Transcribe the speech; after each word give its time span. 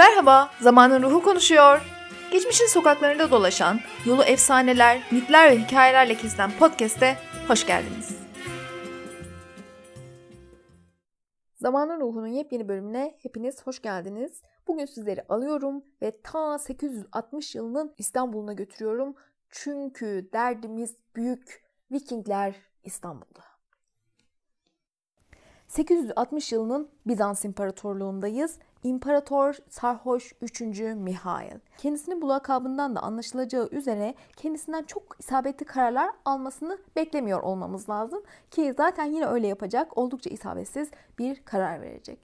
Merhaba, 0.00 0.50
Zamanın 0.60 1.02
Ruhu 1.02 1.22
konuşuyor. 1.22 1.80
Geçmişin 2.32 2.66
sokaklarında 2.66 3.30
dolaşan, 3.30 3.80
yolu 4.06 4.22
efsaneler, 4.22 5.02
mitler 5.10 5.50
ve 5.50 5.58
hikayelerle 5.58 6.14
kesilen 6.14 6.50
podcast'e 6.58 7.16
hoş 7.48 7.66
geldiniz. 7.66 8.18
Zamanın 11.54 12.00
Ruhu'nun 12.00 12.26
yepyeni 12.26 12.68
bölümüne 12.68 13.14
hepiniz 13.22 13.66
hoş 13.66 13.82
geldiniz. 13.82 14.42
Bugün 14.68 14.86
sizleri 14.86 15.22
alıyorum 15.28 15.84
ve 16.02 16.20
ta 16.22 16.58
860 16.58 17.54
yılının 17.54 17.94
İstanbul'una 17.98 18.52
götürüyorum. 18.52 19.14
Çünkü 19.50 20.30
derdimiz 20.32 20.96
büyük. 21.16 21.64
Vikingler 21.92 22.54
İstanbul'da. 22.84 23.49
860 25.70 26.52
yılının 26.52 26.88
Bizans 27.06 27.44
İmparatorluğundayız. 27.44 28.58
İmparator 28.82 29.56
Sarhoş 29.68 30.32
3. 30.40 30.60
Mihail. 30.96 31.58
Kendisinin 31.78 32.22
bu 32.22 32.28
lakabından 32.28 32.96
da 32.96 33.00
anlaşılacağı 33.00 33.68
üzere 33.72 34.14
kendisinden 34.36 34.82
çok 34.82 35.16
isabetli 35.18 35.66
kararlar 35.66 36.10
almasını 36.24 36.78
beklemiyor 36.96 37.42
olmamız 37.42 37.88
lazım. 37.88 38.22
Ki 38.50 38.74
zaten 38.76 39.04
yine 39.04 39.26
öyle 39.26 39.46
yapacak. 39.46 39.98
Oldukça 39.98 40.30
isabetsiz 40.30 40.90
bir 41.18 41.44
karar 41.44 41.80
verecek. 41.80 42.18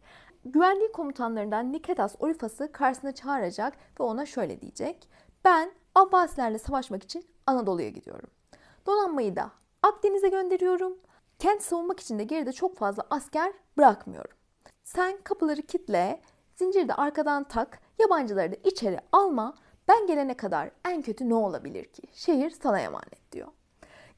Güvenliği 0.44 0.92
komutanlarından 0.92 1.72
Niketas 1.72 2.14
Orifas'ı 2.18 2.72
karşısına 2.72 3.12
çağıracak 3.12 3.74
ve 4.00 4.04
ona 4.04 4.26
şöyle 4.26 4.60
diyecek. 4.60 5.08
Ben 5.44 5.72
Abbasilerle 5.94 6.58
savaşmak 6.58 7.02
için 7.02 7.24
Anadolu'ya 7.46 7.88
gidiyorum. 7.88 8.30
Donanmayı 8.86 9.36
da 9.36 9.50
Akdeniz'e 9.82 10.28
gönderiyorum. 10.28 10.96
Kent 11.38 11.62
savunmak 11.62 12.00
için 12.00 12.18
de 12.18 12.24
geride 12.24 12.52
çok 12.52 12.76
fazla 12.76 13.06
asker 13.10 13.52
bırakmıyorum. 13.76 14.36
Sen 14.84 15.20
kapıları 15.24 15.62
kitle, 15.62 16.20
zinciri 16.54 16.88
de 16.88 16.94
arkadan 16.94 17.44
tak, 17.44 17.80
yabancıları 17.98 18.52
da 18.52 18.56
içeri 18.64 18.98
alma. 19.12 19.54
Ben 19.88 20.06
gelene 20.06 20.36
kadar 20.36 20.70
en 20.84 21.02
kötü 21.02 21.28
ne 21.28 21.34
olabilir 21.34 21.84
ki? 21.84 22.02
Şehir 22.12 22.50
sana 22.50 22.80
emanet 22.80 23.32
diyor. 23.32 23.48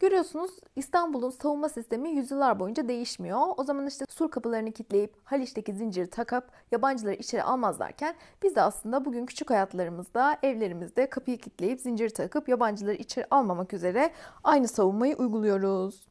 Görüyorsunuz 0.01 0.51
İstanbul'un 0.77 1.31
savunma 1.31 1.69
sistemi 1.69 2.11
yüzyıllar 2.11 2.61
boyunca 2.61 2.89
değişmiyor. 2.89 3.41
O 3.57 3.65
zaman 3.65 3.87
işte 3.87 4.05
sur 4.09 4.31
kapılarını 4.31 4.73
kilitleyip 4.73 5.15
Haliç'teki 5.25 5.73
zinciri 5.73 6.11
takıp 6.11 6.45
yabancıları 6.73 7.15
içeri 7.15 7.43
almazlarken 7.43 8.15
biz 8.43 8.57
de 8.57 8.63
aslında 8.63 9.05
bugün 9.05 9.27
küçük 9.27 9.51
hayatlarımızda 9.51 10.39
evlerimizde 10.43 11.11
kapıyı 11.11 11.39
kilitleyip 11.39 11.81
zinciri 11.81 12.11
takıp 12.13 12.49
yabancıları 12.49 12.95
içeri 12.95 13.27
almamak 13.31 13.73
üzere 13.73 14.11
aynı 14.45 14.69
savunmayı 14.69 15.17
uyguluyoruz. 15.17 16.08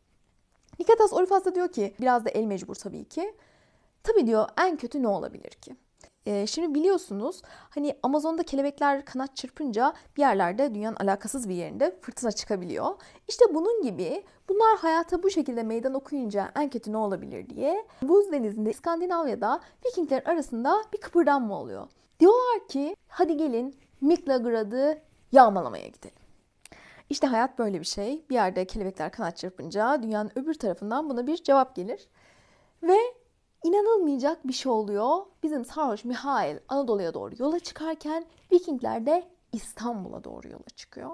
Niketas 0.79 1.13
Orifas 1.13 1.45
da 1.45 1.55
diyor 1.55 1.67
ki 1.67 1.93
biraz 2.01 2.25
da 2.25 2.29
el 2.29 2.43
mecbur 2.43 2.75
tabii 2.75 3.05
ki. 3.05 3.33
Tabii 4.03 4.27
diyor 4.27 4.49
en 4.57 4.77
kötü 4.77 5.03
ne 5.03 5.07
olabilir 5.07 5.51
ki? 5.51 5.75
Ee, 6.25 6.47
şimdi 6.47 6.75
biliyorsunuz 6.75 7.41
hani 7.69 7.97
Amazon'da 8.03 8.43
kelebekler 8.43 9.05
kanat 9.05 9.35
çırpınca 9.35 9.93
bir 10.17 10.21
yerlerde 10.21 10.75
dünyanın 10.75 10.95
alakasız 10.95 11.49
bir 11.49 11.55
yerinde 11.55 11.99
fırtına 12.01 12.31
çıkabiliyor. 12.31 12.95
İşte 13.27 13.45
bunun 13.53 13.81
gibi 13.81 14.23
bunlar 14.49 14.77
hayata 14.77 15.23
bu 15.23 15.29
şekilde 15.29 15.63
meydan 15.63 15.93
okuyunca 15.93 16.51
en 16.55 16.69
kötü 16.69 16.91
ne 16.91 16.97
olabilir 16.97 17.49
diye 17.49 17.85
buz 18.01 18.31
denizinde 18.31 18.69
İskandinavya'da 18.69 19.59
Vikingler 19.85 20.23
arasında 20.25 20.83
bir 20.93 20.97
kıpırdanma 20.97 21.59
oluyor. 21.59 21.87
Diyorlar 22.19 22.67
ki 22.67 22.95
hadi 23.07 23.37
gelin 23.37 23.75
Miklagrad'ı 24.01 25.01
yağmalamaya 25.31 25.87
gidelim. 25.87 26.26
İşte 27.09 27.27
hayat 27.27 27.59
böyle 27.59 27.79
bir 27.79 27.85
şey. 27.85 28.25
Bir 28.29 28.35
yerde 28.35 28.65
kelebekler 28.65 29.11
kanat 29.11 29.37
çırpınca 29.37 30.03
dünyanın 30.03 30.31
öbür 30.35 30.53
tarafından 30.53 31.09
buna 31.09 31.27
bir 31.27 31.43
cevap 31.43 31.75
gelir. 31.75 32.07
Ve 32.83 32.97
inanılmayacak 33.63 34.47
bir 34.47 34.53
şey 34.53 34.71
oluyor. 34.71 35.17
Bizim 35.43 35.65
sarhoş 35.65 36.05
Mihail 36.05 36.57
Anadolu'ya 36.67 37.13
doğru 37.13 37.35
yola 37.39 37.59
çıkarken 37.59 38.25
Vikingler 38.51 39.05
de 39.05 39.27
İstanbul'a 39.53 40.23
doğru 40.23 40.47
yola 40.47 40.69
çıkıyor. 40.75 41.11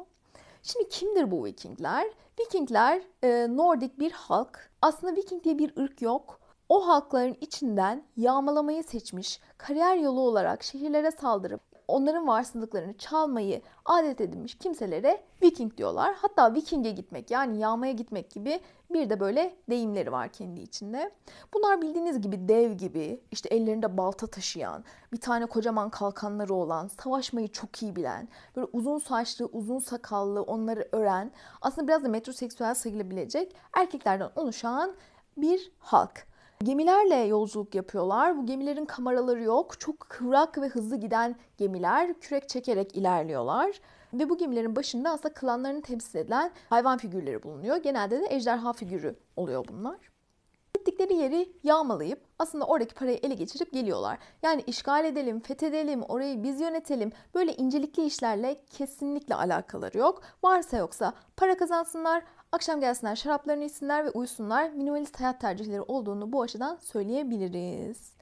Şimdi 0.64 0.90
kimdir 0.90 1.32
bu 1.32 1.46
Vikingler? 1.46 2.08
Vikingler 2.40 3.02
e, 3.24 3.48
Nordik 3.50 4.00
bir 4.00 4.12
halk. 4.12 4.72
Aslında 4.82 5.16
Viking 5.16 5.44
diye 5.44 5.58
bir 5.58 5.78
ırk 5.78 6.02
yok. 6.02 6.40
O 6.70 6.88
halkların 6.88 7.38
içinden 7.42 8.04
yağmalamayı 8.18 8.84
seçmiş, 8.84 9.40
kariyer 9.58 9.98
yolu 9.98 10.22
olarak 10.22 10.64
şehirlere 10.64 11.12
saldırıp 11.12 11.73
onların 11.88 12.28
varsılıklarını 12.28 12.98
çalmayı 12.98 13.62
adet 13.86 14.22
edinmiş 14.22 14.58
kimselere 14.58 15.24
Viking 15.42 15.78
diyorlar. 15.78 16.16
Hatta 16.16 16.54
Viking'e 16.54 16.92
gitmek 16.92 17.32
yani 17.32 17.60
yağmaya 17.60 17.94
gitmek 17.94 18.32
gibi 18.32 18.60
bir 18.94 19.10
de 19.10 19.20
böyle 19.20 19.56
deyimleri 19.70 20.12
var 20.12 20.30
kendi 20.30 20.62
içinde. 20.62 21.12
Bunlar 21.54 21.82
bildiğiniz 21.82 22.22
gibi 22.22 22.48
dev 22.48 22.72
gibi 22.72 23.22
işte 23.32 23.50
ellerinde 23.50 23.98
balta 23.98 24.28
taşıyan, 24.28 24.84
bir 25.12 25.18
tane 25.18 25.46
kocaman 25.46 25.90
kalkanları 25.90 26.54
olan, 26.54 26.88
savaşmayı 26.88 27.48
çok 27.48 27.84
iyi 27.84 27.96
bilen, 27.96 28.28
böyle 28.56 28.68
uzun 28.74 29.00
saçlı, 29.00 29.46
uzun 29.46 29.80
sakallı, 29.80 30.42
onları 30.42 30.90
ören, 30.92 31.32
aslında 31.62 31.88
biraz 31.88 32.04
da 32.04 32.08
metroseksüel 32.08 32.76
sayılabilecek 32.76 33.56
erkeklerden 33.74 34.30
oluşan 34.36 34.96
bir 35.38 35.72
halk. 35.80 36.33
Gemilerle 36.64 37.16
yolculuk 37.16 37.76
yapıyorlar. 37.76 38.38
Bu 38.38 38.46
gemilerin 38.46 38.86
kameraları 38.86 39.44
yok. 39.44 39.80
Çok 39.80 40.00
kıvrak 40.00 40.58
ve 40.58 40.68
hızlı 40.68 40.96
giden 40.96 41.36
gemiler 41.58 42.20
kürek 42.20 42.50
çekerek 42.50 42.98
ilerliyorlar. 42.98 43.82
Ve 44.14 44.30
bu 44.30 44.38
gemilerin 44.38 44.76
başında 44.76 45.10
aslında 45.10 45.34
klanlarını 45.34 45.82
temsil 45.82 46.20
edilen 46.20 46.52
hayvan 46.70 46.98
figürleri 46.98 47.44
bulunuyor. 47.44 47.78
Genelde 47.78 48.22
de 48.22 48.28
ejderha 48.30 48.74
figürü 48.74 49.16
oluyor 49.36 49.66
bunlar. 49.68 49.98
Gittikleri 50.74 51.14
yeri 51.14 51.52
yağmalayıp 51.64 52.22
aslında 52.40 52.66
oradaki 52.66 52.96
parayı 52.96 53.20
ele 53.24 53.34
geçirip 53.34 53.74
geliyorlar. 53.74 54.18
Yani 54.44 54.64
işgal 54.68 55.06
edelim, 55.06 55.40
fethedelim, 55.40 56.02
orayı 56.04 56.44
biz 56.44 56.62
yönetelim. 56.62 57.12
Böyle 57.36 57.56
incelikli 57.56 58.06
işlerle 58.06 58.62
kesinlikle 58.70 59.36
alakaları 59.36 59.98
yok. 59.98 60.22
Varsa 60.44 60.78
yoksa 60.78 61.14
para 61.38 61.58
kazansınlar, 61.58 62.24
akşam 62.54 62.80
gelsinler, 62.80 63.16
şaraplarını 63.16 63.64
içsinler 63.64 64.06
ve 64.06 64.10
uyusunlar. 64.10 64.70
Minimalist 64.70 65.20
hayat 65.20 65.42
tercihleri 65.42 65.82
olduğunu 65.82 66.32
bu 66.34 66.42
açıdan 66.42 66.78
söyleyebiliriz. 66.82 68.14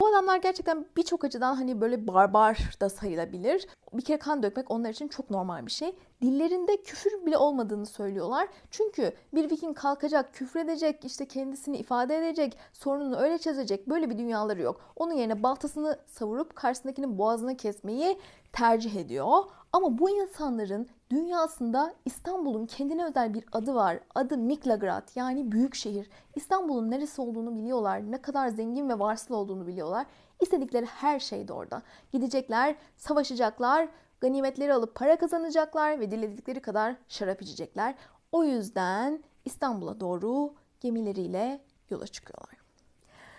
Bu 0.00 0.06
adamlar 0.06 0.36
gerçekten 0.36 0.86
birçok 0.96 1.24
açıdan 1.24 1.54
hani 1.54 1.80
böyle 1.80 2.06
barbar 2.06 2.58
da 2.80 2.88
sayılabilir. 2.88 3.66
Bir 3.92 4.02
kere 4.02 4.18
kan 4.18 4.42
dökmek 4.42 4.70
onlar 4.70 4.90
için 4.90 5.08
çok 5.08 5.30
normal 5.30 5.66
bir 5.66 5.70
şey. 5.70 5.96
Dillerinde 6.22 6.82
küfür 6.82 7.26
bile 7.26 7.38
olmadığını 7.38 7.86
söylüyorlar. 7.86 8.48
Çünkü 8.70 9.12
bir 9.34 9.50
Viking 9.50 9.76
kalkacak, 9.76 10.34
küfredecek, 10.34 11.04
işte 11.04 11.28
kendisini 11.28 11.76
ifade 11.76 12.18
edecek, 12.18 12.58
sorununu 12.72 13.16
öyle 13.16 13.38
çözecek 13.38 13.88
böyle 13.88 14.10
bir 14.10 14.18
dünyaları 14.18 14.62
yok. 14.62 14.80
Onun 14.96 15.12
yerine 15.12 15.42
baltasını 15.42 15.98
savurup 16.06 16.56
karşısındakinin 16.56 17.18
boğazını 17.18 17.56
kesmeyi 17.56 18.18
tercih 18.52 18.96
ediyor. 18.96 19.44
Ama 19.72 19.98
bu 19.98 20.10
insanların 20.10 20.88
dünyasında 21.10 21.94
İstanbul'un 22.04 22.66
kendine 22.66 23.04
özel 23.04 23.34
bir 23.34 23.44
adı 23.52 23.74
var. 23.74 24.00
Adı 24.14 24.38
Miklagrad 24.38 25.08
yani 25.14 25.52
büyük 25.52 25.74
şehir. 25.74 26.10
İstanbul'un 26.34 26.90
neresi 26.90 27.20
olduğunu 27.20 27.56
biliyorlar. 27.56 28.10
Ne 28.10 28.22
kadar 28.22 28.48
zengin 28.48 28.88
ve 28.88 28.98
varsıl 28.98 29.34
olduğunu 29.34 29.66
biliyorlar. 29.66 30.06
İstedikleri 30.40 30.86
her 30.86 31.20
şey 31.20 31.48
de 31.48 31.52
orada. 31.52 31.82
Gidecekler, 32.12 32.76
savaşacaklar, 32.96 33.88
ganimetleri 34.20 34.74
alıp 34.74 34.94
para 34.94 35.16
kazanacaklar 35.16 36.00
ve 36.00 36.10
diledikleri 36.10 36.60
kadar 36.60 36.96
şarap 37.08 37.42
içecekler. 37.42 37.94
O 38.32 38.44
yüzden 38.44 39.24
İstanbul'a 39.44 40.00
doğru 40.00 40.54
gemileriyle 40.80 41.60
yola 41.90 42.06
çıkıyorlar. 42.06 42.58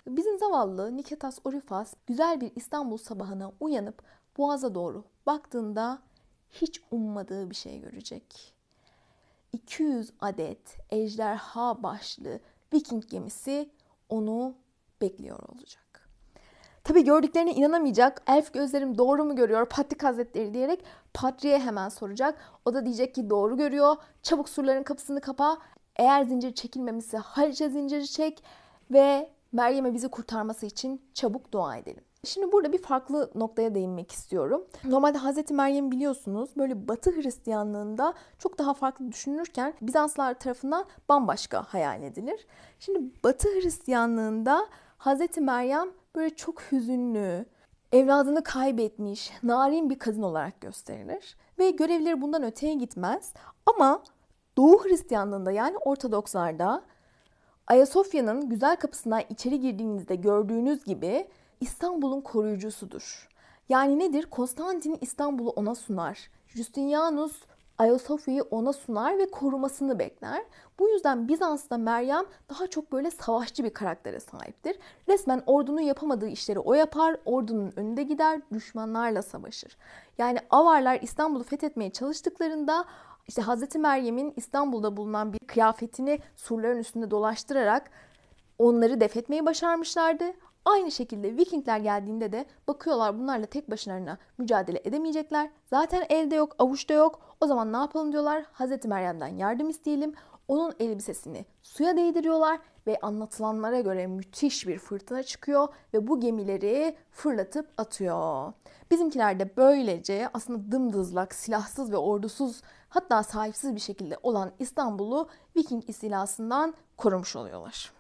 Bizim 0.07 0.37
zavallı 0.37 0.97
Niketas 0.97 1.39
Orifas 1.43 1.93
güzel 2.07 2.41
bir 2.41 2.51
İstanbul 2.55 2.97
sabahına 2.97 3.51
uyanıp 3.59 4.03
boğaza 4.37 4.75
doğru 4.75 5.03
baktığında 5.25 5.99
hiç 6.51 6.81
ummadığı 6.91 7.49
bir 7.49 7.55
şey 7.55 7.79
görecek. 7.79 8.53
200 9.53 10.11
adet 10.19 10.77
ejderha 10.89 11.83
başlı 11.83 12.39
Viking 12.73 13.09
gemisi 13.09 13.69
onu 14.09 14.55
bekliyor 15.01 15.39
olacak. 15.49 16.09
Tabi 16.83 17.03
gördüklerine 17.03 17.53
inanamayacak. 17.53 18.21
Elf 18.27 18.53
gözlerim 18.53 18.97
doğru 18.97 19.25
mu 19.25 19.35
görüyor 19.35 19.65
Patrik 19.65 20.03
Hazretleri 20.03 20.53
diyerek 20.53 20.83
Patri'ye 21.13 21.59
hemen 21.59 21.89
soracak. 21.89 22.39
O 22.65 22.73
da 22.73 22.85
diyecek 22.85 23.15
ki 23.15 23.29
doğru 23.29 23.57
görüyor. 23.57 23.95
Çabuk 24.23 24.49
surların 24.49 24.83
kapısını 24.83 25.21
kapa. 25.21 25.57
Eğer 25.95 26.23
zincir 26.23 26.55
çekilmemişse 26.55 27.17
Haliç'e 27.17 27.69
zinciri 27.69 28.07
çek 28.07 28.43
ve 28.91 29.29
Meryem'e 29.51 29.93
bizi 29.93 30.07
kurtarması 30.07 30.65
için 30.65 31.01
çabuk 31.13 31.51
dua 31.51 31.77
edelim. 31.77 32.03
Şimdi 32.23 32.51
burada 32.51 32.73
bir 32.73 32.81
farklı 32.81 33.31
noktaya 33.35 33.75
değinmek 33.75 34.11
istiyorum. 34.11 34.67
Normalde 34.83 35.17
Hazreti 35.17 35.53
Meryem 35.53 35.91
biliyorsunuz 35.91 36.49
böyle 36.57 36.87
Batı 36.87 37.11
Hristiyanlığında 37.11 38.13
çok 38.39 38.57
daha 38.57 38.73
farklı 38.73 39.11
düşünülürken 39.11 39.73
Bizanslar 39.81 40.39
tarafından 40.39 40.85
bambaşka 41.09 41.63
hayal 41.63 42.03
edilir. 42.03 42.47
Şimdi 42.79 42.99
Batı 43.23 43.47
Hristiyanlığında 43.47 44.67
Hazreti 44.97 45.41
Meryem 45.41 45.89
böyle 46.15 46.35
çok 46.35 46.61
hüzünlü, 46.61 47.45
evladını 47.91 48.43
kaybetmiş, 48.43 49.31
narin 49.43 49.89
bir 49.89 49.99
kadın 49.99 50.21
olarak 50.21 50.61
gösterilir. 50.61 51.37
Ve 51.59 51.69
görevleri 51.69 52.21
bundan 52.21 52.43
öteye 52.43 52.73
gitmez. 52.73 53.33
Ama 53.65 54.03
Doğu 54.57 54.85
Hristiyanlığında 54.85 55.51
yani 55.51 55.77
Ortodokslarda 55.77 56.81
Ayasofya'nın 57.67 58.49
güzel 58.49 58.75
kapısından 58.75 59.21
içeri 59.29 59.59
girdiğinizde 59.59 60.15
gördüğünüz 60.15 60.83
gibi 60.83 61.27
İstanbul'un 61.59 62.21
koruyucusudur. 62.21 63.29
Yani 63.69 63.99
nedir? 63.99 64.25
Konstantin 64.25 64.97
İstanbul'u 65.01 65.49
ona 65.49 65.75
sunar. 65.75 66.31
Justinianus 66.47 67.41
Ayasofya'yı 67.77 68.43
ona 68.43 68.73
sunar 68.73 69.17
ve 69.17 69.31
korumasını 69.31 69.99
bekler. 69.99 70.43
Bu 70.79 70.89
yüzden 70.89 71.27
Bizans'ta 71.27 71.77
Meryem 71.77 72.25
daha 72.49 72.67
çok 72.67 72.91
böyle 72.91 73.11
savaşçı 73.11 73.63
bir 73.63 73.73
karaktere 73.73 74.19
sahiptir. 74.19 74.79
Resmen 75.09 75.43
ordunun 75.45 75.81
yapamadığı 75.81 76.27
işleri 76.27 76.59
o 76.59 76.73
yapar, 76.73 77.17
ordunun 77.25 77.73
önünde 77.75 78.03
gider, 78.03 78.41
düşmanlarla 78.53 79.21
savaşır. 79.21 79.77
Yani 80.17 80.39
Avarlar 80.49 80.99
İstanbul'u 81.01 81.43
fethetmeye 81.43 81.89
çalıştıklarında 81.89 82.85
işte 83.27 83.41
Hazreti 83.41 83.79
Meryem'in 83.79 84.33
İstanbul'da 84.35 84.97
bulunan 84.97 85.33
bir 85.33 85.39
kıyafetini 85.39 86.19
surların 86.35 86.79
üstünde 86.79 87.11
dolaştırarak 87.11 87.91
onları 88.57 89.01
defetmeyi 89.01 89.45
başarmışlardı. 89.45 90.33
Aynı 90.65 90.91
şekilde 90.91 91.37
Vikingler 91.37 91.79
geldiğinde 91.79 92.31
de 92.31 92.45
bakıyorlar 92.67 93.19
bunlarla 93.19 93.45
tek 93.45 93.71
başlarına 93.71 94.17
mücadele 94.37 94.81
edemeyecekler. 94.83 95.49
Zaten 95.65 96.05
elde 96.09 96.35
yok, 96.35 96.55
avuçta 96.59 96.93
yok. 96.93 97.19
O 97.41 97.47
zaman 97.47 97.73
ne 97.73 97.77
yapalım 97.77 98.11
diyorlar? 98.11 98.45
Hazreti 98.51 98.87
Meryem'den 98.87 99.27
yardım 99.27 99.69
isteyelim. 99.69 100.13
Onun 100.47 100.73
elbisesini 100.79 101.45
suya 101.61 101.97
değdiriyorlar 101.97 102.59
ve 102.87 102.97
anlatılanlara 103.01 103.81
göre 103.81 104.07
müthiş 104.07 104.67
bir 104.67 104.79
fırtına 104.79 105.23
çıkıyor 105.23 105.67
ve 105.93 106.07
bu 106.07 106.19
gemileri 106.19 106.95
fırlatıp 107.11 107.67
atıyor. 107.77 108.53
Bizimkiler 108.91 109.39
de 109.39 109.57
böylece 109.57 110.29
aslında 110.33 110.71
dımdızlak, 110.71 111.35
silahsız 111.35 111.91
ve 111.91 111.97
ordusuz 111.97 112.61
hatta 112.89 113.23
sahipsiz 113.23 113.75
bir 113.75 113.79
şekilde 113.79 114.17
olan 114.23 114.51
İstanbul'u 114.59 115.29
Viking 115.55 115.89
istilasından 115.89 116.73
korumuş 116.97 117.35
oluyorlar. 117.35 117.98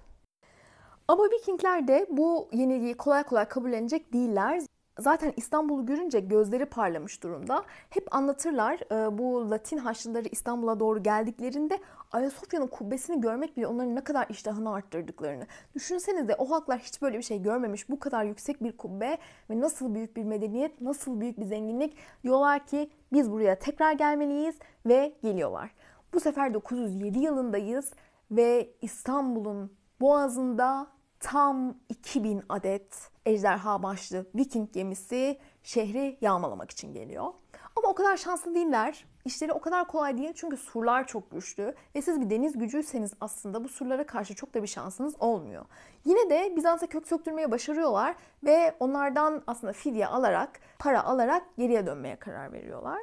Ama 1.09 1.23
Vikingler 1.23 1.87
de 1.87 2.07
bu 2.09 2.49
yeniliği 2.51 2.93
kolay 2.93 3.23
kolay 3.23 3.45
kabullenecek 3.45 4.13
değiller. 4.13 4.61
Zaten 4.99 5.33
İstanbul'u 5.37 5.85
görünce 5.85 6.19
gözleri 6.19 6.65
parlamış 6.65 7.23
durumda. 7.23 7.63
Hep 7.89 8.15
anlatırlar 8.15 8.79
e, 8.91 9.17
bu 9.17 9.51
Latin 9.51 9.77
haçlıları 9.77 10.27
İstanbul'a 10.31 10.79
doğru 10.79 11.03
geldiklerinde 11.03 11.79
Ayasofya'nın 12.11 12.67
kubbesini 12.67 13.21
görmek 13.21 13.57
bile 13.57 13.67
onların 13.67 13.95
ne 13.95 14.03
kadar 14.03 14.27
iştahını 14.29 14.73
arttırdıklarını. 14.73 15.47
Düşünsenize 15.75 16.35
o 16.35 16.51
halklar 16.51 16.79
hiç 16.79 17.01
böyle 17.01 17.17
bir 17.17 17.23
şey 17.23 17.41
görmemiş. 17.41 17.89
Bu 17.89 17.99
kadar 17.99 18.23
yüksek 18.23 18.63
bir 18.63 18.77
kubbe 18.77 19.17
ve 19.49 19.59
nasıl 19.59 19.95
büyük 19.95 20.17
bir 20.17 20.23
medeniyet, 20.23 20.81
nasıl 20.81 21.21
büyük 21.21 21.39
bir 21.39 21.45
zenginlik. 21.45 21.97
Diyorlar 22.23 22.67
ki 22.67 22.89
biz 23.13 23.31
buraya 23.31 23.59
tekrar 23.59 23.93
gelmeliyiz 23.93 24.55
ve 24.85 25.13
geliyorlar. 25.23 25.71
Bu 26.13 26.19
sefer 26.19 26.53
907 26.53 27.19
yılındayız 27.19 27.93
ve 28.31 28.69
İstanbul'un 28.81 29.71
boğazında 30.01 30.98
tam 31.19 31.75
2000 31.89 32.43
adet 32.49 33.11
ejderha 33.25 33.83
başlı 33.83 34.25
Viking 34.35 34.73
gemisi 34.73 35.39
şehri 35.63 36.17
yağmalamak 36.21 36.71
için 36.71 36.93
geliyor. 36.93 37.33
Ama 37.75 37.89
o 37.89 37.95
kadar 37.95 38.17
şanslı 38.17 38.55
değiller. 38.55 39.05
İşleri 39.25 39.53
o 39.53 39.61
kadar 39.61 39.87
kolay 39.87 40.17
değil 40.17 40.33
çünkü 40.35 40.57
surlar 40.57 41.07
çok 41.07 41.31
güçlü 41.31 41.75
ve 41.95 42.01
siz 42.01 42.21
bir 42.21 42.29
deniz 42.29 42.57
gücüyseniz 42.57 43.13
aslında 43.21 43.63
bu 43.63 43.69
surlara 43.69 44.05
karşı 44.05 44.35
çok 44.35 44.53
da 44.53 44.63
bir 44.63 44.67
şansınız 44.67 45.15
olmuyor. 45.19 45.65
Yine 46.05 46.29
de 46.29 46.55
Bizans'a 46.55 46.87
kök 46.87 47.07
söktürmeye 47.07 47.51
başarıyorlar 47.51 48.15
ve 48.43 48.75
onlardan 48.79 49.43
aslında 49.47 49.73
fidye 49.73 50.07
alarak, 50.07 50.59
para 50.79 51.03
alarak 51.03 51.43
geriye 51.57 51.85
dönmeye 51.85 52.15
karar 52.15 52.53
veriyorlar. 52.53 52.99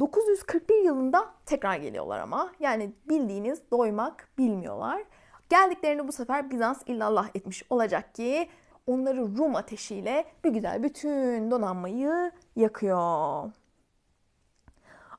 941 0.00 0.84
yılında 0.84 1.34
tekrar 1.46 1.76
geliyorlar 1.76 2.18
ama 2.18 2.52
yani 2.60 2.92
bildiğiniz 3.08 3.70
doymak 3.70 4.28
bilmiyorlar. 4.38 5.02
Geldiklerini 5.48 6.08
bu 6.08 6.12
sefer 6.12 6.50
Bizans 6.50 6.82
illallah 6.86 7.28
etmiş 7.34 7.62
olacak 7.70 8.14
ki 8.14 8.48
onları 8.86 9.36
Rum 9.38 9.56
ateşiyle 9.56 10.24
bir 10.44 10.50
güzel 10.50 10.82
bütün 10.82 11.50
donanmayı 11.50 12.32
yakıyor. 12.56 13.50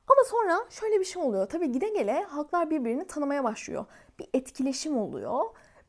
Ama 0.10 0.24
sonra 0.26 0.66
şöyle 0.70 1.00
bir 1.00 1.06
şey 1.06 1.24
oluyor. 1.24 1.46
Tabii 1.46 1.72
gide 1.72 1.90
gele 1.90 2.24
halklar 2.24 2.70
birbirini 2.70 3.08
tanımaya 3.08 3.44
başlıyor. 3.44 3.86
Bir 4.20 4.28
etkileşim 4.34 4.98
oluyor. 4.98 5.46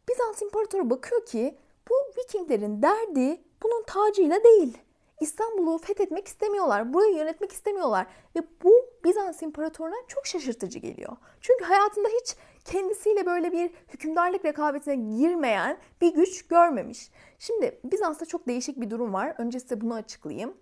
Bizans 0.09 0.43
imparatoru 0.43 0.91
bakıyor 0.91 1.27
ki 1.27 1.59
bu 1.91 1.95
Vikinglerin 2.19 2.83
derdi 2.83 3.41
bunun 3.63 3.83
tacıyla 3.83 4.45
değil. 4.45 4.79
İstanbul'u 5.21 5.79
fethetmek 5.79 6.27
istemiyorlar. 6.27 6.95
Burayı 6.95 7.17
yönetmek 7.17 7.53
istemiyorlar. 7.53 8.07
Ve 8.37 8.41
bu 8.65 8.73
Bizans 9.05 9.43
imparatoruna 9.43 9.97
çok 10.09 10.27
şaşırtıcı 10.27 10.79
geliyor. 10.79 11.17
Çünkü 11.41 11.65
hayatında 11.65 12.09
hiç 12.09 12.37
kendisiyle 12.65 13.27
böyle 13.27 13.53
bir 13.53 13.71
hükümdarlık 13.89 14.45
rekabetine 14.45 14.95
girmeyen 14.97 15.79
bir 16.01 16.15
güç 16.15 16.47
görmemiş. 16.47 17.11
Şimdi 17.39 17.81
Bizans'ta 17.85 18.27
çok 18.27 18.49
değişik 18.49 18.81
bir 18.81 18.91
durum 18.91 19.13
var. 19.13 19.35
Önce 19.39 19.61
size 19.61 19.81
bunu 19.81 19.95
açıklayayım. 19.95 20.55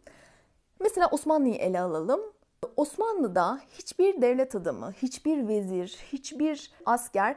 Mesela 0.81 1.09
Osmanlı'yı 1.11 1.55
ele 1.55 1.81
alalım. 1.81 2.21
Osmanlı'da 2.77 3.61
hiçbir 3.73 4.23
devlet 4.23 4.55
adamı, 4.55 4.93
hiçbir 4.93 5.49
vezir, 5.49 5.99
hiçbir 6.12 6.73
asker 6.87 7.37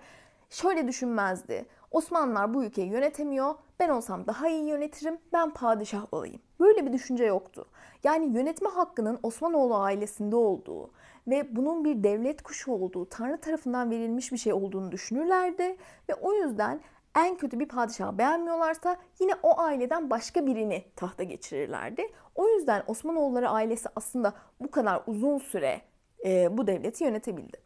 şöyle 0.49 0.87
düşünmezdi. 0.87 1.65
Osmanlılar 1.91 2.53
bu 2.53 2.63
ülkeyi 2.63 2.89
yönetemiyor. 2.89 3.55
Ben 3.79 3.89
olsam 3.89 4.27
daha 4.27 4.49
iyi 4.49 4.67
yönetirim. 4.67 5.17
Ben 5.33 5.49
padişah 5.53 6.13
olayım. 6.13 6.41
Böyle 6.59 6.85
bir 6.85 6.93
düşünce 6.93 7.25
yoktu. 7.25 7.65
Yani 8.03 8.37
yönetme 8.37 8.69
hakkının 8.69 9.19
Osmanoğlu 9.23 9.75
ailesinde 9.75 10.35
olduğu 10.35 10.91
ve 11.27 11.55
bunun 11.55 11.85
bir 11.85 12.03
devlet 12.03 12.41
kuşu 12.41 12.71
olduğu, 12.71 13.09
Tanrı 13.09 13.37
tarafından 13.37 13.91
verilmiş 13.91 14.31
bir 14.31 14.37
şey 14.37 14.53
olduğunu 14.53 14.91
düşünürlerdi 14.91 15.77
ve 16.09 16.15
o 16.21 16.33
yüzden 16.33 16.81
en 17.15 17.37
kötü 17.37 17.59
bir 17.59 17.67
padişah 17.67 18.11
beğenmiyorlarsa 18.11 18.97
yine 19.19 19.33
o 19.43 19.59
aileden 19.59 20.09
başka 20.09 20.45
birini 20.45 20.85
tahta 20.95 21.23
geçirirlerdi. 21.23 22.11
O 22.35 22.47
yüzden 22.47 22.83
Osmanoğulları 22.87 23.49
ailesi 23.49 23.89
aslında 23.95 24.33
bu 24.59 24.71
kadar 24.71 25.01
uzun 25.07 25.37
süre 25.37 25.81
e, 26.25 26.57
bu 26.57 26.67
devleti 26.67 27.03
yönetebildi. 27.03 27.57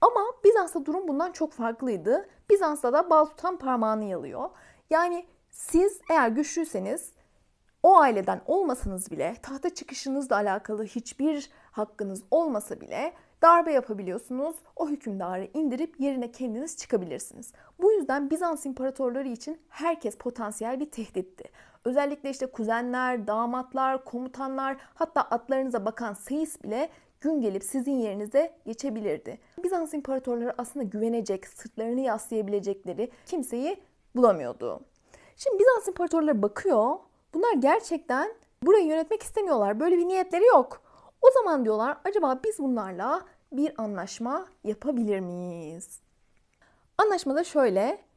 Ama 0.00 0.20
Bizans'ta 0.44 0.86
durum 0.86 1.08
bundan 1.08 1.32
çok 1.32 1.52
farklıydı. 1.52 2.28
Bizans'ta 2.50 2.92
da 2.92 3.10
bal 3.10 3.24
tutan 3.24 3.56
parmağını 3.56 4.04
yalıyor. 4.04 4.50
Yani 4.90 5.26
siz 5.50 6.00
eğer 6.10 6.28
güçlüyseniz 6.28 7.12
o 7.82 7.96
aileden 7.96 8.40
olmasanız 8.46 9.10
bile 9.10 9.36
tahta 9.42 9.74
çıkışınızla 9.74 10.36
alakalı 10.36 10.84
hiçbir 10.84 11.50
hakkınız 11.78 12.22
olmasa 12.30 12.80
bile 12.80 13.12
darbe 13.42 13.72
yapabiliyorsunuz. 13.72 14.56
O 14.76 14.88
hükümdarı 14.88 15.48
indirip 15.54 16.00
yerine 16.00 16.32
kendiniz 16.32 16.76
çıkabilirsiniz. 16.76 17.52
Bu 17.80 17.92
yüzden 17.92 18.30
Bizans 18.30 18.66
imparatorları 18.66 19.28
için 19.28 19.60
herkes 19.68 20.16
potansiyel 20.16 20.80
bir 20.80 20.90
tehditti. 20.90 21.44
Özellikle 21.84 22.30
işte 22.30 22.46
kuzenler, 22.46 23.26
damatlar, 23.26 24.04
komutanlar 24.04 24.76
hatta 24.94 25.20
atlarınıza 25.20 25.84
bakan 25.84 26.14
seyis 26.14 26.62
bile 26.62 26.88
gün 27.20 27.40
gelip 27.40 27.64
sizin 27.64 27.92
yerinize 27.92 28.54
geçebilirdi. 28.66 29.38
Bizans 29.64 29.94
imparatorları 29.94 30.54
aslında 30.58 30.84
güvenecek, 30.84 31.46
sırtlarını 31.46 32.00
yaslayabilecekleri 32.00 33.10
kimseyi 33.26 33.76
bulamıyordu. 34.16 34.80
Şimdi 35.36 35.58
Bizans 35.58 35.88
imparatorları 35.88 36.42
bakıyor. 36.42 36.96
Bunlar 37.34 37.52
gerçekten 37.52 38.34
burayı 38.62 38.86
yönetmek 38.86 39.22
istemiyorlar. 39.22 39.80
Böyle 39.80 39.98
bir 39.98 40.08
niyetleri 40.08 40.44
yok. 40.44 40.87
O 41.22 41.30
zaman 41.30 41.64
diyorlar 41.64 41.96
acaba 42.04 42.40
biz 42.44 42.58
bunlarla 42.58 43.22
bir 43.52 43.72
anlaşma 43.78 44.48
yapabilir 44.64 45.20
miyiz? 45.20 46.00
Anlaşmada 46.98 47.44
şöyle. 47.44 48.08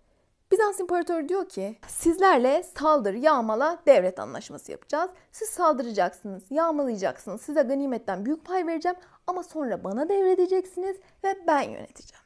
Bizans 0.51 0.79
İmparatoru 0.79 1.29
diyor 1.29 1.49
ki 1.49 1.77
sizlerle 1.87 2.63
saldır, 2.63 3.13
yağmala, 3.13 3.79
devlet 3.85 4.19
anlaşması 4.19 4.71
yapacağız. 4.71 5.11
Siz 5.31 5.49
saldıracaksınız, 5.49 6.43
yağmalayacaksınız. 6.49 7.41
Size 7.41 7.61
ganimetten 7.61 8.25
büyük 8.25 8.45
pay 8.45 8.67
vereceğim 8.67 8.97
ama 9.27 9.43
sonra 9.43 9.83
bana 9.83 10.09
devredeceksiniz 10.09 10.97
ve 11.23 11.47
ben 11.47 11.61
yöneteceğim. 11.61 12.23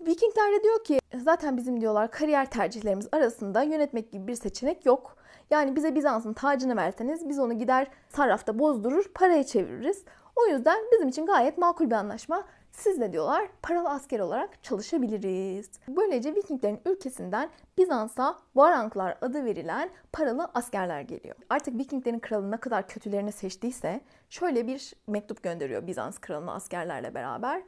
Vikingler 0.00 0.52
de 0.52 0.62
diyor 0.62 0.84
ki 0.84 1.00
zaten 1.14 1.56
bizim 1.56 1.80
diyorlar 1.80 2.10
kariyer 2.10 2.50
tercihlerimiz 2.50 3.08
arasında 3.12 3.62
yönetmek 3.62 4.12
gibi 4.12 4.26
bir 4.26 4.34
seçenek 4.34 4.86
yok. 4.86 5.16
Yani 5.50 5.76
bize 5.76 5.94
Bizans'ın 5.94 6.32
tacını 6.32 6.76
verseniz 6.76 7.28
biz 7.28 7.38
onu 7.38 7.58
gider 7.58 7.86
sarrafta 8.08 8.58
bozdurur 8.58 9.12
paraya 9.14 9.44
çeviririz. 9.44 10.04
O 10.36 10.46
yüzden 10.46 10.78
bizim 10.92 11.08
için 11.08 11.26
gayet 11.26 11.58
makul 11.58 11.86
bir 11.86 11.94
anlaşma. 11.94 12.44
Siz 12.72 13.00
de 13.00 13.12
diyorlar 13.12 13.48
paralı 13.62 13.88
asker 13.88 14.20
olarak 14.20 14.64
çalışabiliriz. 14.64 15.70
Böylece 15.88 16.34
Vikinglerin 16.34 16.80
ülkesinden 16.86 17.50
Bizans'a 17.78 18.38
Varanklar 18.54 19.18
adı 19.20 19.44
verilen 19.44 19.90
paralı 20.12 20.50
askerler 20.54 21.00
geliyor. 21.00 21.36
Artık 21.50 21.78
Vikinglerin 21.78 22.18
kralı 22.18 22.50
ne 22.50 22.56
kadar 22.56 22.88
kötülerini 22.88 23.32
seçtiyse 23.32 24.00
şöyle 24.28 24.66
bir 24.66 24.94
mektup 25.06 25.42
gönderiyor 25.42 25.86
Bizans 25.86 26.18
kralına 26.18 26.52
askerlerle 26.52 27.14
beraber. 27.14 27.62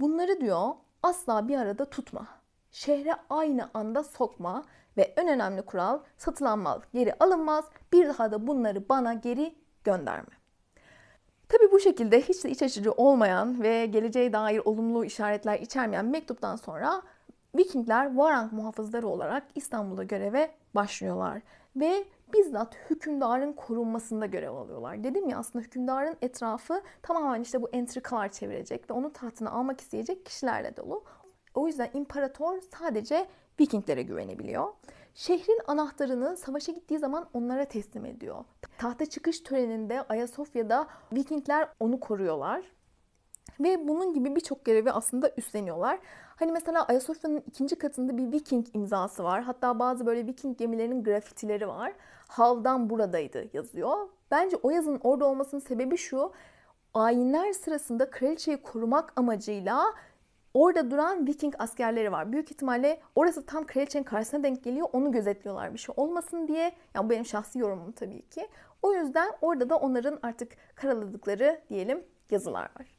Bunları 0.00 0.40
diyor 0.40 0.68
asla 1.02 1.48
bir 1.48 1.58
arada 1.58 1.84
tutma. 1.84 2.37
Şehre 2.70 3.14
aynı 3.30 3.70
anda 3.74 4.04
sokma 4.04 4.64
ve 4.96 5.02
en 5.02 5.28
önemli 5.28 5.62
kural 5.62 6.00
satılan 6.16 6.58
mal 6.58 6.80
geri 6.94 7.14
alınmaz. 7.20 7.64
Bir 7.92 8.08
daha 8.08 8.32
da 8.32 8.46
bunları 8.46 8.88
bana 8.88 9.14
geri 9.14 9.54
gönderme. 9.84 10.38
Tabi 11.48 11.72
bu 11.72 11.80
şekilde 11.80 12.20
hiç 12.20 12.44
de 12.44 12.50
iç 12.50 12.62
açıcı 12.62 12.92
olmayan 12.92 13.62
ve 13.62 13.86
geleceğe 13.86 14.32
dair 14.32 14.62
olumlu 14.64 15.04
işaretler 15.04 15.60
içermeyen 15.60 16.04
mektuptan 16.04 16.56
sonra 16.56 17.02
Vikingler 17.56 18.16
Varang 18.16 18.52
muhafızları 18.52 19.06
olarak 19.06 19.42
İstanbul'da 19.54 20.04
göreve 20.04 20.50
başlıyorlar. 20.74 21.42
Ve 21.76 22.04
bizzat 22.32 22.76
hükümdarın 22.90 23.52
korunmasında 23.52 24.26
görev 24.26 24.54
alıyorlar. 24.54 25.04
Dedim 25.04 25.28
ya 25.28 25.38
aslında 25.38 25.64
hükümdarın 25.64 26.16
etrafı 26.22 26.82
tamamen 27.02 27.42
işte 27.42 27.62
bu 27.62 27.68
entrikalar 27.72 28.28
çevirecek 28.28 28.90
ve 28.90 28.94
onun 28.94 29.10
tahtını 29.10 29.50
almak 29.50 29.80
isteyecek 29.80 30.26
kişilerle 30.26 30.76
dolu. 30.76 31.04
O 31.58 31.66
yüzden 31.66 31.90
imparator 31.94 32.60
sadece 32.78 33.26
Vikinglere 33.60 34.02
güvenebiliyor. 34.02 34.68
Şehrin 35.14 35.60
anahtarını 35.66 36.36
savaşa 36.36 36.72
gittiği 36.72 36.98
zaman 36.98 37.28
onlara 37.32 37.64
teslim 37.64 38.04
ediyor. 38.04 38.44
Tahta 38.78 39.06
çıkış 39.06 39.40
töreninde 39.40 40.02
Ayasofya'da 40.02 40.86
Vikingler 41.12 41.68
onu 41.80 42.00
koruyorlar. 42.00 42.62
Ve 43.60 43.88
bunun 43.88 44.14
gibi 44.14 44.36
birçok 44.36 44.64
görevi 44.64 44.90
aslında 44.90 45.32
üstleniyorlar. 45.36 45.98
Hani 46.36 46.52
mesela 46.52 46.84
Ayasofya'nın 46.84 47.42
ikinci 47.46 47.76
katında 47.76 48.16
bir 48.16 48.32
Viking 48.32 48.66
imzası 48.74 49.24
var. 49.24 49.42
Hatta 49.42 49.78
bazı 49.78 50.06
böyle 50.06 50.26
Viking 50.26 50.58
gemilerinin 50.58 51.04
grafitileri 51.04 51.68
var. 51.68 51.92
Havdan 52.28 52.90
buradaydı 52.90 53.44
yazıyor. 53.52 54.08
Bence 54.30 54.56
o 54.62 54.70
yazının 54.70 55.00
orada 55.02 55.26
olmasının 55.26 55.60
sebebi 55.60 55.96
şu. 55.96 56.32
Ayinler 56.94 57.52
sırasında 57.52 58.10
kraliçeyi 58.10 58.62
korumak 58.62 59.12
amacıyla 59.16 59.94
orada 60.58 60.90
duran 60.90 61.26
Viking 61.26 61.54
askerleri 61.58 62.12
var. 62.12 62.32
Büyük 62.32 62.50
ihtimalle 62.50 63.00
orası 63.14 63.46
tam 63.46 63.66
kraliçenin 63.66 64.04
karşısına 64.04 64.42
denk 64.42 64.64
geliyor. 64.64 64.88
Onu 64.92 65.12
gözetliyorlar 65.12 65.74
bir 65.74 65.78
şey 65.78 65.94
olmasın 65.96 66.48
diye. 66.48 66.72
Yani 66.94 67.06
bu 67.06 67.10
benim 67.10 67.26
şahsi 67.26 67.58
yorumum 67.58 67.92
tabii 67.92 68.22
ki. 68.22 68.48
O 68.82 68.92
yüzden 68.92 69.32
orada 69.40 69.70
da 69.70 69.76
onların 69.76 70.18
artık 70.22 70.52
karaladıkları 70.74 71.60
diyelim 71.68 72.04
yazılar 72.30 72.62
var. 72.62 72.98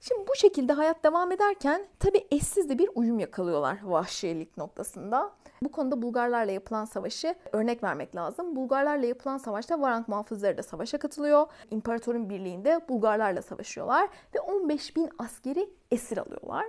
Şimdi 0.00 0.28
bu 0.28 0.34
şekilde 0.34 0.72
hayat 0.72 1.04
devam 1.04 1.32
ederken 1.32 1.86
tabi 1.98 2.26
eşsiz 2.30 2.68
de 2.68 2.78
bir 2.78 2.90
uyum 2.94 3.18
yakalıyorlar 3.18 3.78
vahşilik 3.82 4.56
noktasında. 4.56 5.32
Bu 5.62 5.72
konuda 5.72 6.02
Bulgarlarla 6.02 6.52
yapılan 6.52 6.84
savaşı 6.84 7.34
örnek 7.52 7.82
vermek 7.82 8.16
lazım. 8.16 8.56
Bulgarlarla 8.56 9.06
yapılan 9.06 9.38
savaşta 9.38 9.80
Varank 9.80 10.08
muhafızları 10.08 10.58
da 10.58 10.62
savaşa 10.62 10.98
katılıyor. 10.98 11.46
İmparatorun 11.70 12.30
birliğinde 12.30 12.80
Bulgarlarla 12.88 13.42
savaşıyorlar 13.42 14.08
ve 14.34 14.40
15 14.40 14.96
bin 14.96 15.10
askeri 15.18 15.70
esir 15.90 16.18
alıyorlar. 16.18 16.64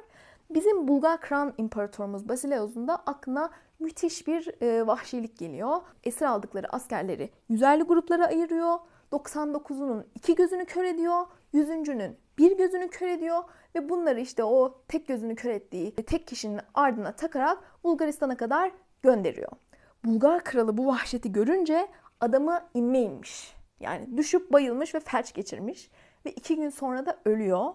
Bizim 0.54 0.88
Bulgar 0.88 1.22
Kran 1.22 1.54
İmparatorumuz 1.58 2.30
Basileus'un 2.30 2.88
da 2.88 2.96
aklına 2.96 3.50
müthiş 3.80 4.28
bir 4.28 4.62
e, 4.62 4.88
vahşilik 4.88 5.38
geliyor. 5.38 5.82
Esir 6.04 6.26
aldıkları 6.26 6.68
askerleri 6.74 7.30
yüzerli 7.50 7.84
gruplara 7.84 8.26
ayırıyor. 8.28 8.80
99'unun 9.12 10.04
iki 10.16 10.36
gözünü 10.36 10.66
kör 10.66 10.84
ediyor. 10.84 11.26
Yüzüncünün 11.54 12.18
bir 12.38 12.58
gözünü 12.58 12.88
kör 12.88 13.08
ediyor 13.08 13.44
ve 13.76 13.90
bunları 13.90 14.20
işte 14.20 14.44
o 14.44 14.82
tek 14.88 15.08
gözünü 15.08 15.36
kör 15.36 15.50
ettiği 15.50 15.96
tek 15.96 16.28
kişinin 16.28 16.60
ardına 16.74 17.12
takarak 17.12 17.58
Bulgaristan'a 17.84 18.38
kadar 18.38 18.72
gönderiyor. 19.04 19.52
Bulgar 20.06 20.44
kralı 20.44 20.78
bu 20.78 20.88
vahşeti 20.88 21.32
görünce 21.32 21.88
adamı 22.22 22.62
inme 22.74 23.00
inmiş. 23.00 23.56
Yani 23.80 24.18
düşüp 24.18 24.54
bayılmış 24.54 24.96
ve 24.96 25.00
felç 25.00 25.34
geçirmiş 25.34 25.90
ve 26.26 26.32
iki 26.32 26.56
gün 26.56 26.70
sonra 26.70 27.06
da 27.06 27.20
ölüyor. 27.26 27.74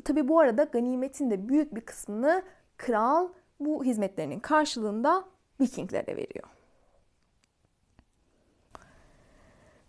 Tabi 0.00 0.28
bu 0.28 0.40
arada 0.40 0.64
ganimetin 0.64 1.30
de 1.30 1.48
büyük 1.48 1.74
bir 1.74 1.80
kısmını 1.80 2.42
kral 2.76 3.28
bu 3.60 3.84
hizmetlerinin 3.84 4.40
karşılığında 4.40 5.24
Vikinglere 5.60 6.16
veriyor. 6.16 6.48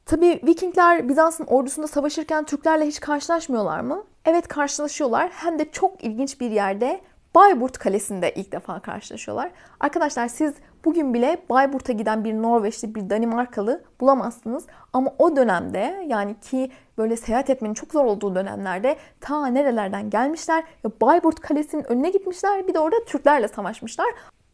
Tabi 0.06 0.42
Vikingler 0.44 1.10
Bizans'ın 1.10 1.46
ordusunda 1.46 1.88
savaşırken 1.88 2.46
Türklerle 2.46 2.88
hiç 2.88 3.00
karşılaşmıyorlar 3.00 3.80
mı? 3.80 4.04
Evet 4.26 4.48
karşılaşıyorlar. 4.48 5.30
Hem 5.30 5.60
de 5.60 5.72
çok 5.72 6.04
ilginç 6.04 6.42
bir 6.42 6.52
yerde 6.52 7.02
Bayburt 7.36 7.78
Kalesi'nde 7.78 8.34
ilk 8.34 8.52
defa 8.52 8.80
karşılaşıyorlar. 8.80 9.52
Arkadaşlar 9.80 10.28
siz 10.28 10.54
bugün 10.86 11.14
bile 11.14 11.42
Bayburt'a 11.50 11.94
giden 11.94 12.24
bir 12.24 12.34
Norveçli, 12.34 12.96
bir 12.96 13.10
Danimarkalı 13.10 13.84
bulamazsınız. 14.00 14.66
Ama 14.94 15.14
o 15.20 15.36
dönemde 15.36 16.06
yani 16.08 16.40
ki 16.40 16.72
böyle 16.98 17.18
seyahat 17.18 17.50
etmenin 17.50 17.74
çok 17.74 17.92
zor 17.92 18.06
olduğu 18.06 18.36
dönemlerde 18.36 18.96
ta 19.22 19.48
nerelerden 19.48 20.10
gelmişler 20.10 20.64
ve 20.86 20.90
Bayburt 21.02 21.40
Kalesi'nin 21.40 21.92
önüne 21.92 22.10
gitmişler. 22.10 22.68
Bir 22.68 22.74
de 22.74 22.80
orada 22.80 23.06
Türklerle 23.06 23.48
savaşmışlar. 23.48 24.08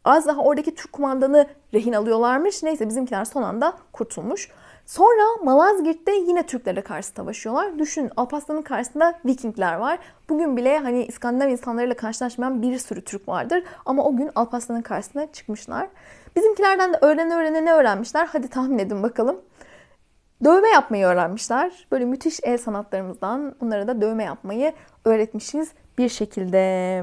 Az 0.04 0.26
daha 0.26 0.40
oradaki 0.40 0.74
Türk 0.74 0.92
kumandanı 0.92 1.46
rehin 1.74 1.92
alıyorlarmış. 1.92 2.62
Neyse 2.62 2.88
bizimkiler 2.88 3.24
son 3.24 3.42
anda 3.42 3.72
kurtulmuş. 3.92 4.50
Sonra 4.88 5.22
Malazgirt'te 5.44 6.12
yine 6.12 6.46
Türklere 6.46 6.80
karşı 6.80 7.08
savaşıyorlar. 7.08 7.78
Düşün 7.78 8.10
Alparslan'ın 8.16 8.62
karşısında 8.62 9.18
Vikingler 9.24 9.74
var. 9.74 9.98
Bugün 10.28 10.56
bile 10.56 10.78
hani 10.78 11.04
İskandinav 11.04 11.48
insanlarıyla 11.48 11.96
karşılaşmayan 11.96 12.62
bir 12.62 12.78
sürü 12.78 13.04
Türk 13.04 13.28
vardır. 13.28 13.64
Ama 13.86 14.04
o 14.04 14.16
gün 14.16 14.30
Alparslan'ın 14.34 14.82
karşısına 14.82 15.32
çıkmışlar. 15.32 15.88
Bizimkilerden 16.36 16.92
de 16.92 16.98
öğrene 17.00 17.34
öğrene 17.34 17.64
ne 17.64 17.72
öğrenmişler? 17.72 18.28
Hadi 18.32 18.48
tahmin 18.48 18.78
edin 18.78 19.02
bakalım. 19.02 19.40
Dövme 20.44 20.68
yapmayı 20.68 21.06
öğrenmişler. 21.06 21.86
Böyle 21.92 22.04
müthiş 22.04 22.40
el 22.42 22.58
sanatlarımızdan 22.58 23.56
onlara 23.62 23.88
da 23.88 24.00
dövme 24.00 24.24
yapmayı 24.24 24.72
öğretmişiz 25.04 25.72
bir 25.98 26.08
şekilde. 26.08 27.02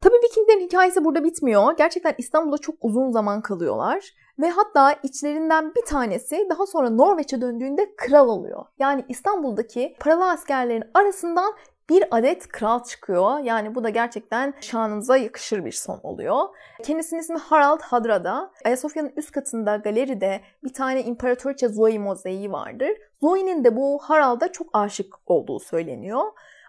Tabii 0.00 0.16
Vikinglerin 0.24 0.66
hikayesi 0.66 1.04
burada 1.04 1.24
bitmiyor. 1.24 1.76
Gerçekten 1.76 2.14
İstanbul'da 2.18 2.58
çok 2.58 2.74
uzun 2.80 3.10
zaman 3.10 3.40
kalıyorlar. 3.40 4.12
Ve 4.40 4.50
hatta 4.50 4.92
içlerinden 5.02 5.74
bir 5.74 5.84
tanesi 5.84 6.46
daha 6.50 6.66
sonra 6.66 6.90
Norveç'e 6.90 7.40
döndüğünde 7.40 7.96
kral 7.96 8.28
oluyor. 8.28 8.64
Yani 8.78 9.04
İstanbul'daki 9.08 9.96
paralı 10.00 10.30
askerlerin 10.30 10.84
arasından 10.94 11.54
bir 11.90 12.04
adet 12.10 12.48
kral 12.48 12.84
çıkıyor. 12.84 13.38
Yani 13.38 13.74
bu 13.74 13.84
da 13.84 13.88
gerçekten 13.88 14.54
şanınıza 14.60 15.16
yakışır 15.16 15.64
bir 15.64 15.72
son 15.72 16.00
oluyor. 16.02 16.44
Kendisinin 16.82 17.20
ismi 17.20 17.38
Harald 17.38 17.80
Hadrada. 17.80 18.50
Ayasofya'nın 18.64 19.12
üst 19.16 19.32
katında 19.32 19.76
galeride 19.76 20.40
bir 20.64 20.72
tane 20.72 21.02
İmparatoriçe 21.02 21.68
Zoe 21.68 21.98
mozaiği 21.98 22.52
vardır. 22.52 22.90
Zoe'nin 23.20 23.64
de 23.64 23.76
bu 23.76 23.98
Harald'a 24.02 24.52
çok 24.52 24.66
aşık 24.72 25.14
olduğu 25.26 25.60
söyleniyor. 25.60 26.22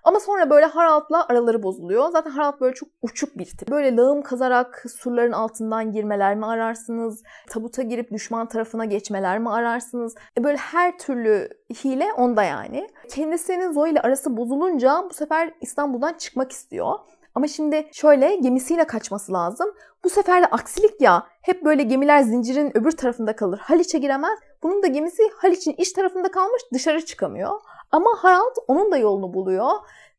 Ama 0.04 0.20
sonra 0.20 0.50
böyle 0.50 0.66
Harald'la 0.66 1.26
araları 1.30 1.64
bozuluyor. 1.64 2.12
Zaten 2.12 2.32
Harald 2.32 2.60
böyle 2.60 2.74
çok 2.74 2.90
uçuk 3.02 3.38
bir 3.38 3.46
tip. 3.46 3.70
Böyle 3.70 3.96
lağım 3.96 4.22
kazarak 4.22 4.86
surların 5.00 5.32
altından 5.32 5.92
girmeler 5.92 6.36
mi 6.36 6.46
ararsınız? 6.46 7.24
Tabuta 7.50 7.82
girip 7.82 8.12
düşman 8.12 8.48
tarafına 8.48 8.86
geçmeler 8.86 9.40
mi 9.40 9.50
ararsınız? 9.52 10.16
E 10.38 10.44
böyle 10.44 10.58
her 10.58 10.98
türlü 10.98 11.50
hile 11.84 12.14
onda 12.14 12.44
yani. 12.44 12.90
Kendisinin 13.10 13.72
Zoe 13.72 13.90
ile 13.90 14.02
arası 14.02 14.38
bozulunca 14.38 15.04
bu 15.10 15.14
sefer 15.14 15.54
İstanbul'dan 15.62 16.14
çıkmak 16.14 16.52
istiyor. 16.52 16.94
Ama 17.36 17.48
şimdi 17.48 17.88
şöyle 17.92 18.36
gemisiyle 18.36 18.84
kaçması 18.84 19.34
lazım. 19.34 19.68
Bu 20.04 20.10
sefer 20.10 20.42
de 20.42 20.46
aksilik 20.46 21.02
ya. 21.02 21.28
Hep 21.42 21.66
böyle 21.66 21.84
gemiler 21.84 22.22
zincirin 22.22 22.78
öbür 22.78 22.92
tarafında 22.92 23.36
kalır. 23.36 23.60
Haliç'e 23.60 23.98
giremez. 23.98 24.40
Bunun 24.64 24.84
da 24.84 24.88
gemisi 24.88 25.24
Haliç'in 25.38 25.76
iç 25.78 25.92
tarafında 25.92 26.32
kalmış 26.32 26.62
dışarı 26.74 27.06
çıkamıyor. 27.06 27.52
Ama 27.92 28.10
Harald 28.18 28.56
onun 28.68 28.92
da 28.92 28.98
yolunu 28.98 29.34
buluyor. 29.34 29.72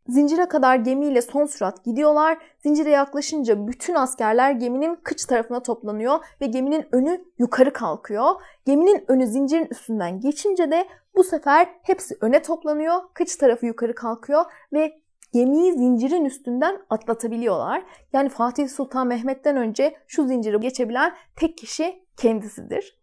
Zincire 0.08 0.48
kadar 0.48 0.76
gemiyle 0.76 1.22
son 1.22 1.46
sürat 1.46 1.84
gidiyorlar. 1.84 2.38
Zincire 2.62 2.90
yaklaşınca 2.90 3.66
bütün 3.68 3.94
askerler 3.94 4.50
geminin 4.50 4.94
kıç 4.94 5.24
tarafına 5.24 5.62
toplanıyor 5.62 6.18
ve 6.40 6.46
geminin 6.46 6.86
önü 6.92 7.24
yukarı 7.38 7.72
kalkıyor. 7.72 8.30
Geminin 8.66 9.04
önü 9.08 9.26
zincirin 9.26 9.66
üstünden 9.70 10.20
geçince 10.20 10.70
de 10.70 10.88
bu 11.16 11.24
sefer 11.24 11.68
hepsi 11.82 12.16
öne 12.20 12.42
toplanıyor. 12.42 12.94
Kıç 13.14 13.36
tarafı 13.36 13.66
yukarı 13.66 13.94
kalkıyor 13.94 14.44
ve 14.72 15.00
gemiyi 15.32 15.72
zincirin 15.72 16.24
üstünden 16.24 16.82
atlatabiliyorlar. 16.90 17.82
Yani 18.12 18.28
Fatih 18.28 18.68
Sultan 18.68 19.06
Mehmet'ten 19.06 19.56
önce 19.56 19.96
şu 20.06 20.26
zinciri 20.26 20.60
geçebilen 20.60 21.14
tek 21.36 21.58
kişi 21.58 22.04
kendisidir. 22.16 22.99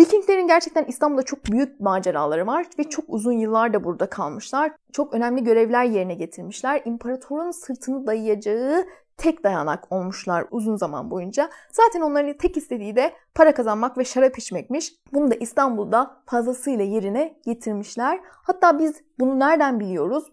Vikinglerin 0.00 0.46
gerçekten 0.46 0.84
İstanbul'da 0.84 1.22
çok 1.22 1.44
büyük 1.44 1.80
maceraları 1.80 2.46
var 2.46 2.66
ve 2.78 2.84
çok 2.84 3.04
uzun 3.08 3.32
yıllar 3.32 3.72
da 3.72 3.84
burada 3.84 4.10
kalmışlar. 4.10 4.72
Çok 4.92 5.14
önemli 5.14 5.44
görevler 5.44 5.84
yerine 5.84 6.14
getirmişler. 6.14 6.82
İmparatorun 6.84 7.50
sırtını 7.50 8.06
dayayacağı 8.06 8.86
tek 9.16 9.44
dayanak 9.44 9.92
olmuşlar 9.92 10.46
uzun 10.50 10.76
zaman 10.76 11.10
boyunca. 11.10 11.50
Zaten 11.72 12.00
onların 12.00 12.36
tek 12.36 12.56
istediği 12.56 12.96
de 12.96 13.12
para 13.34 13.54
kazanmak 13.54 13.98
ve 13.98 14.04
şarap 14.04 14.38
içmekmiş. 14.38 14.92
Bunu 15.12 15.30
da 15.30 15.34
İstanbul'da 15.34 16.22
fazlasıyla 16.26 16.84
yerine 16.84 17.36
getirmişler. 17.44 18.20
Hatta 18.24 18.78
biz 18.78 19.02
bunu 19.18 19.38
nereden 19.38 19.80
biliyoruz? 19.80 20.24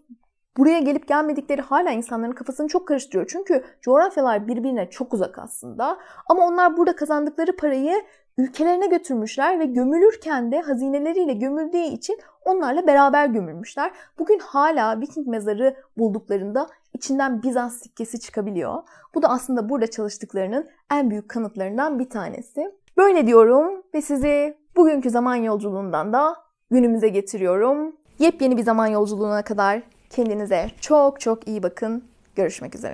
Buraya 0.58 0.78
gelip 0.78 1.08
gelmedikleri 1.08 1.62
hala 1.62 1.90
insanların 1.90 2.32
kafasını 2.32 2.68
çok 2.68 2.88
karıştırıyor. 2.88 3.26
Çünkü 3.26 3.64
coğrafyalar 3.80 4.48
birbirine 4.48 4.90
çok 4.90 5.14
uzak 5.14 5.38
aslında. 5.38 5.98
Ama 6.28 6.46
onlar 6.46 6.76
burada 6.76 6.96
kazandıkları 6.96 7.56
parayı 7.56 7.94
ülkelerine 8.38 8.86
götürmüşler 8.86 9.60
ve 9.60 9.64
gömülürken 9.64 10.52
de 10.52 10.60
hazineleriyle 10.60 11.32
gömüldüğü 11.32 11.78
için 11.78 12.18
onlarla 12.44 12.86
beraber 12.86 13.26
gömülmüşler. 13.26 13.90
Bugün 14.18 14.38
hala 14.38 15.00
Viking 15.00 15.26
mezarı 15.26 15.76
bulduklarında 15.98 16.68
içinden 16.94 17.42
Bizans 17.42 17.82
sikkesi 17.82 18.20
çıkabiliyor. 18.20 18.82
Bu 19.14 19.22
da 19.22 19.28
aslında 19.28 19.68
burada 19.68 19.86
çalıştıklarının 19.86 20.68
en 20.92 21.10
büyük 21.10 21.28
kanıtlarından 21.28 21.98
bir 21.98 22.10
tanesi. 22.10 22.74
Böyle 22.96 23.26
diyorum 23.26 23.82
ve 23.94 24.02
sizi 24.02 24.56
bugünkü 24.76 25.10
zaman 25.10 25.34
yolculuğundan 25.34 26.12
da 26.12 26.36
günümüze 26.70 27.08
getiriyorum. 27.08 27.96
Yepyeni 28.18 28.56
bir 28.56 28.62
zaman 28.62 28.86
yolculuğuna 28.86 29.42
kadar 29.42 29.82
kendinize 30.10 30.70
çok 30.80 31.20
çok 31.20 31.48
iyi 31.48 31.62
bakın. 31.62 32.04
Görüşmek 32.36 32.74
üzere. 32.74 32.86